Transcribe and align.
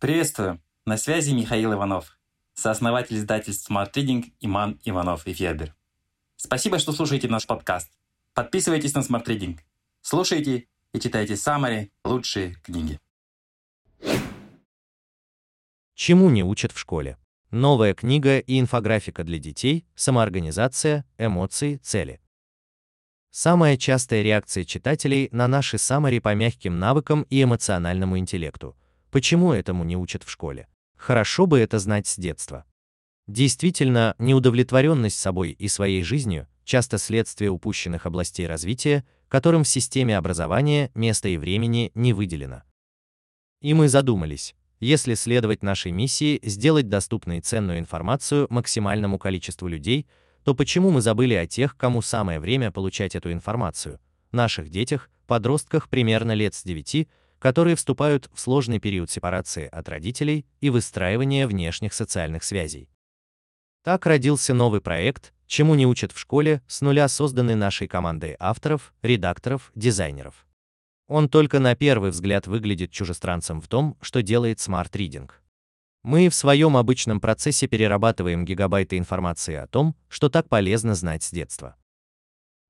Приветствую! 0.00 0.62
На 0.86 0.96
связи 0.96 1.32
Михаил 1.34 1.74
Иванов, 1.74 2.18
сооснователь 2.54 3.18
издательств 3.18 3.70
Smart 3.70 3.92
Reading 3.92 4.32
Иман 4.40 4.80
Иванов 4.82 5.26
и 5.26 5.34
Федер. 5.34 5.74
Спасибо, 6.36 6.78
что 6.78 6.92
слушаете 6.92 7.28
наш 7.28 7.46
подкаст. 7.46 7.92
Подписывайтесь 8.32 8.94
на 8.94 9.00
Smart 9.00 9.26
Reading. 9.26 9.58
Слушайте 10.00 10.68
и 10.94 11.00
читайте 11.00 11.36
самые 11.36 11.90
лучшие 12.02 12.54
книги. 12.62 12.98
Чему 15.94 16.30
не 16.30 16.44
учат 16.44 16.72
в 16.72 16.78
школе? 16.78 17.18
Новая 17.50 17.92
книга 17.92 18.38
и 18.38 18.58
инфографика 18.58 19.22
для 19.22 19.38
детей, 19.38 19.84
самоорганизация, 19.96 21.04
эмоции, 21.18 21.76
цели. 21.76 22.22
Самая 23.30 23.76
частая 23.76 24.22
реакция 24.22 24.64
читателей 24.64 25.28
на 25.30 25.46
наши 25.46 25.76
саммари 25.76 26.20
по 26.20 26.34
мягким 26.34 26.78
навыкам 26.78 27.26
и 27.28 27.42
эмоциональному 27.42 28.16
интеллекту. 28.16 28.74
Почему 29.10 29.52
этому 29.52 29.84
не 29.84 29.96
учат 29.96 30.22
в 30.22 30.30
школе? 30.30 30.68
Хорошо 30.96 31.46
бы 31.46 31.58
это 31.58 31.78
знать 31.78 32.06
с 32.06 32.16
детства. 32.16 32.64
Действительно, 33.26 34.14
неудовлетворенность 34.18 35.18
собой 35.18 35.50
и 35.50 35.68
своей 35.68 36.02
жизнью 36.02 36.46
часто 36.64 36.98
следствие 36.98 37.50
упущенных 37.50 38.06
областей 38.06 38.46
развития, 38.46 39.04
которым 39.28 39.64
в 39.64 39.68
системе 39.68 40.16
образования 40.16 40.90
места 40.94 41.28
и 41.28 41.36
времени 41.36 41.90
не 41.94 42.12
выделено. 42.12 42.62
И 43.60 43.74
мы 43.74 43.88
задумались, 43.88 44.54
если 44.78 45.14
следовать 45.14 45.62
нашей 45.62 45.92
миссии 45.92 46.40
сделать 46.42 46.88
доступной 46.88 47.40
ценную 47.40 47.78
информацию 47.78 48.46
максимальному 48.50 49.18
количеству 49.18 49.68
людей, 49.68 50.06
то 50.44 50.54
почему 50.54 50.90
мы 50.90 51.00
забыли 51.00 51.34
о 51.34 51.46
тех, 51.46 51.76
кому 51.76 52.02
самое 52.02 52.40
время 52.40 52.70
получать 52.70 53.14
эту 53.14 53.32
информацию, 53.32 54.00
наших 54.32 54.70
детях, 54.70 55.10
подростках 55.26 55.88
примерно 55.88 56.32
лет 56.32 56.54
с 56.54 56.62
9, 56.62 57.08
которые 57.40 57.74
вступают 57.74 58.30
в 58.32 58.38
сложный 58.38 58.78
период 58.78 59.10
сепарации 59.10 59.66
от 59.66 59.88
родителей 59.88 60.46
и 60.60 60.70
выстраивания 60.70 61.48
внешних 61.48 61.92
социальных 61.92 62.44
связей. 62.44 62.88
Так 63.82 64.06
родился 64.06 64.54
новый 64.54 64.80
проект, 64.80 65.32
чему 65.46 65.74
не 65.74 65.86
учат 65.86 66.12
в 66.12 66.18
школе, 66.18 66.62
с 66.68 66.82
нуля 66.82 67.08
созданный 67.08 67.56
нашей 67.56 67.88
командой 67.88 68.36
авторов, 68.38 68.94
редакторов, 69.02 69.72
дизайнеров. 69.74 70.46
Он 71.08 71.28
только 71.28 71.58
на 71.58 71.74
первый 71.74 72.10
взгляд 72.10 72.46
выглядит 72.46 72.92
чужестранцем 72.92 73.60
в 73.60 73.66
том, 73.66 73.96
что 74.00 74.22
делает 74.22 74.58
Reading. 74.58 75.30
Мы 76.02 76.28
в 76.28 76.34
своем 76.34 76.76
обычном 76.76 77.20
процессе 77.20 77.66
перерабатываем 77.66 78.44
гигабайты 78.44 78.96
информации 78.96 79.54
о 79.54 79.66
том, 79.66 79.96
что 80.08 80.28
так 80.28 80.48
полезно 80.48 80.94
знать 80.94 81.22
с 81.22 81.30
детства. 81.30 81.74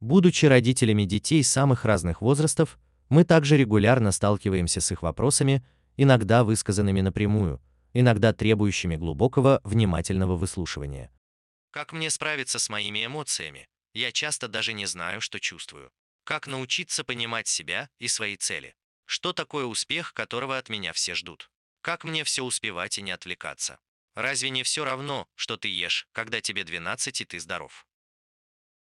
Будучи 0.00 0.46
родителями 0.46 1.04
детей 1.04 1.42
самых 1.42 1.84
разных 1.84 2.22
возрастов, 2.22 2.78
мы 3.08 3.24
также 3.24 3.56
регулярно 3.56 4.12
сталкиваемся 4.12 4.80
с 4.80 4.92
их 4.92 5.02
вопросами, 5.02 5.64
иногда 5.96 6.44
высказанными 6.44 7.00
напрямую, 7.00 7.60
иногда 7.92 8.32
требующими 8.32 8.96
глубокого, 8.96 9.60
внимательного 9.64 10.36
выслушивания. 10.36 11.10
Как 11.70 11.92
мне 11.92 12.10
справиться 12.10 12.58
с 12.58 12.68
моими 12.68 13.04
эмоциями? 13.04 13.68
Я 13.94 14.12
часто 14.12 14.48
даже 14.48 14.72
не 14.72 14.86
знаю, 14.86 15.20
что 15.20 15.40
чувствую. 15.40 15.90
Как 16.24 16.46
научиться 16.46 17.04
понимать 17.04 17.48
себя 17.48 17.88
и 17.98 18.08
свои 18.08 18.36
цели? 18.36 18.74
Что 19.06 19.32
такое 19.32 19.64
успех, 19.64 20.12
которого 20.12 20.58
от 20.58 20.68
меня 20.68 20.92
все 20.92 21.14
ждут? 21.14 21.50
Как 21.80 22.04
мне 22.04 22.24
все 22.24 22.44
успевать 22.44 22.98
и 22.98 23.02
не 23.02 23.12
отвлекаться? 23.12 23.78
Разве 24.14 24.50
не 24.50 24.62
все 24.62 24.84
равно, 24.84 25.26
что 25.34 25.56
ты 25.56 25.68
ешь, 25.68 26.06
когда 26.12 26.40
тебе 26.40 26.64
12 26.64 27.20
и 27.20 27.24
ты 27.24 27.40
здоров? 27.40 27.86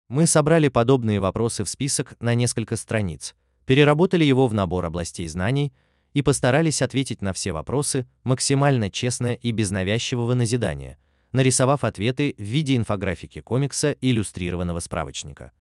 Мы 0.08 0.26
собрали 0.26 0.68
подобные 0.68 1.18
вопросы 1.18 1.64
в 1.64 1.68
список 1.68 2.14
на 2.20 2.34
несколько 2.34 2.76
страниц, 2.76 3.34
переработали 3.66 4.24
его 4.24 4.46
в 4.46 4.54
набор 4.54 4.84
областей 4.84 5.26
знаний 5.28 5.72
и 6.12 6.22
постарались 6.22 6.82
ответить 6.82 7.22
на 7.22 7.32
все 7.32 7.52
вопросы 7.52 8.06
максимально 8.22 8.90
честно 8.90 9.34
и 9.34 9.50
без 9.50 9.70
навязчивого 9.70 10.34
назидания, 10.34 10.98
нарисовав 11.32 11.84
ответы 11.84 12.34
в 12.38 12.42
виде 12.42 12.76
инфографики 12.76 13.40
комикса 13.40 13.92
иллюстрированного 14.00 14.80
справочника. 14.80 15.52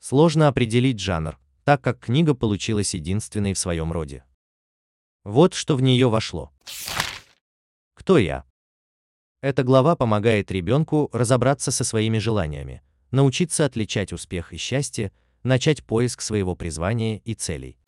Сложно 0.00 0.48
определить 0.48 0.98
жанр, 0.98 1.38
так 1.64 1.80
как 1.80 2.00
книга 2.00 2.34
получилась 2.34 2.94
единственной 2.94 3.54
в 3.54 3.58
своем 3.58 3.92
роде. 3.92 4.24
Вот 5.24 5.54
что 5.54 5.76
в 5.76 5.82
нее 5.82 6.08
вошло. 6.08 6.50
Кто 7.94 8.18
я? 8.18 8.44
Эта 9.40 9.62
глава 9.62 9.94
помогает 9.94 10.50
ребенку 10.50 11.08
разобраться 11.12 11.70
со 11.70 11.84
своими 11.84 12.18
желаниями, 12.18 12.82
научиться 13.12 13.64
отличать 13.64 14.12
успех 14.12 14.52
и 14.52 14.56
счастье, 14.56 15.12
начать 15.42 15.84
поиск 15.84 16.20
своего 16.20 16.54
призвания 16.54 17.18
и 17.24 17.34
целей. 17.34 17.78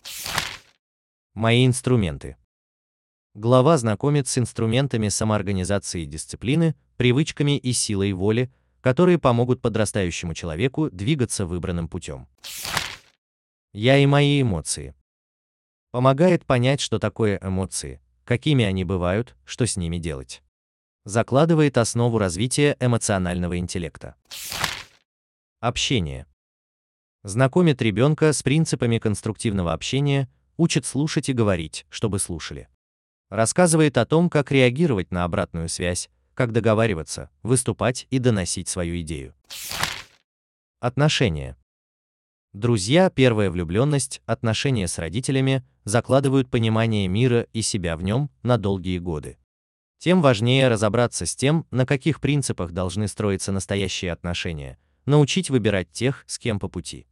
Мои 1.35 1.67
инструменты. 1.67 2.37
Глава 3.35 3.77
знакомит 3.79 4.29
с 4.29 4.39
инструментами 4.39 5.09
самоорганизации 5.09 6.03
и 6.03 6.07
дисциплины, 6.07 6.77
привычками 6.97 7.59
и 7.59 7.73
силой 7.73 8.13
воли, 8.13 8.53
которые 8.81 9.19
помогут 9.19 9.61
подрастающему 9.61 10.35
человеку 10.35 10.91
двигаться 10.91 11.47
выбранным 11.47 11.89
путем. 11.89 12.29
Я 13.73 13.99
и 13.99 14.07
мои 14.07 14.43
эмоции. 14.43 14.95
Помогает 15.91 16.45
понять, 16.47 16.81
что 16.81 16.99
такое 16.99 17.41
эмоции, 17.43 18.01
какими 18.25 18.65
они 18.65 18.85
бывают, 18.85 19.35
что 19.45 19.67
с 19.67 19.77
ними 19.77 19.99
делать. 19.99 20.43
Закладывает 21.05 21.77
основу 21.77 22.19
развития 22.19 22.77
эмоционального 22.79 23.59
интеллекта. 23.59 24.15
Общение. 25.61 26.27
Знакомит 27.25 27.81
ребенка 27.81 28.35
с 28.35 28.43
принципами 28.43 28.99
конструктивного 28.99 29.73
общения, 29.73 30.29
учит 30.59 30.85
слушать 30.85 31.31
и 31.31 31.33
говорить, 31.33 31.87
чтобы 31.89 32.19
слушали. 32.19 32.69
Рассказывает 33.31 33.97
о 33.97 34.05
том, 34.05 34.29
как 34.29 34.53
реагировать 34.53 35.11
на 35.11 35.25
обратную 35.25 35.71
связь, 35.71 36.11
как 36.35 36.53
договариваться, 36.53 37.31
выступать 37.43 38.07
и 38.11 38.19
доносить 38.19 38.69
свою 38.69 39.01
идею. 39.01 39.35
Отношения. 40.81 41.57
Друзья, 42.53 43.09
первая 43.09 43.51
влюбленность, 43.51 44.21
отношения 44.27 44.87
с 44.87 44.99
родителями 44.99 45.65
закладывают 45.85 46.51
понимание 46.51 47.09
мира 47.09 47.47
и 47.55 47.63
себя 47.63 47.97
в 47.97 48.03
нем 48.03 48.31
на 48.43 48.59
долгие 48.59 48.99
годы. 48.99 49.39
Тем 49.97 50.21
важнее 50.21 50.69
разобраться 50.69 51.25
с 51.25 51.35
тем, 51.35 51.67
на 51.71 51.87
каких 51.87 52.21
принципах 52.21 52.73
должны 52.73 53.09
строиться 53.09 53.51
настоящие 53.51 54.13
отношения, 54.13 54.79
научить 55.07 55.51
выбирать 55.51 55.91
тех, 55.91 56.25
с 56.27 56.39
кем 56.39 56.59
по 56.59 56.69
пути. 56.69 57.07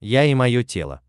Я 0.00 0.24
и 0.24 0.34
мое 0.34 0.62
тело. 0.62 1.00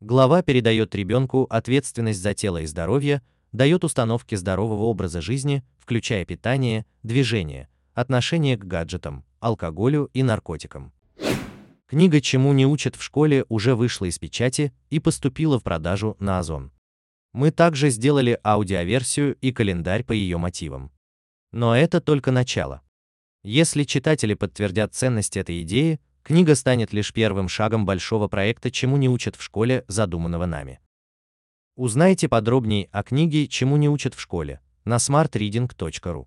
Глава 0.00 0.42
передает 0.42 0.94
ребенку 0.94 1.44
ответственность 1.50 2.20
за 2.20 2.34
тело 2.34 2.58
и 2.58 2.66
здоровье, 2.66 3.22
дает 3.52 3.84
установки 3.84 4.34
здорового 4.34 4.84
образа 4.84 5.20
жизни, 5.20 5.64
включая 5.78 6.24
питание, 6.24 6.84
движение, 7.02 7.68
отношение 7.94 8.56
к 8.56 8.64
гаджетам, 8.64 9.24
алкоголю 9.40 10.10
и 10.12 10.22
наркотикам. 10.22 10.92
Книга 11.86 12.20
«Чему 12.20 12.52
не 12.52 12.66
учат 12.66 12.96
в 12.96 13.02
школе» 13.02 13.44
уже 13.48 13.74
вышла 13.74 14.06
из 14.06 14.18
печати 14.18 14.72
и 14.90 14.98
поступила 14.98 15.58
в 15.58 15.62
продажу 15.62 16.16
на 16.18 16.40
Озон. 16.40 16.72
Мы 17.32 17.50
также 17.50 17.90
сделали 17.90 18.40
аудиоверсию 18.44 19.36
и 19.36 19.52
календарь 19.52 20.02
по 20.02 20.12
ее 20.12 20.36
мотивам. 20.36 20.90
Но 21.52 21.76
это 21.76 22.00
только 22.00 22.32
начало. 22.32 22.82
Если 23.48 23.84
читатели 23.84 24.34
подтвердят 24.34 24.92
ценность 24.92 25.36
этой 25.36 25.62
идеи, 25.62 26.00
книга 26.24 26.56
станет 26.56 26.92
лишь 26.92 27.12
первым 27.12 27.48
шагом 27.48 27.86
большого 27.86 28.26
проекта 28.26 28.72
«Чему 28.72 28.96
не 28.96 29.08
учат 29.08 29.36
в 29.36 29.42
школе», 29.44 29.84
задуманного 29.86 30.46
нами. 30.46 30.80
Узнайте 31.76 32.28
подробнее 32.28 32.88
о 32.90 33.04
книге 33.04 33.46
«Чему 33.46 33.76
не 33.76 33.88
учат 33.88 34.14
в 34.14 34.20
школе» 34.20 34.58
на 34.84 34.96
smartreading.ru. 34.96 36.26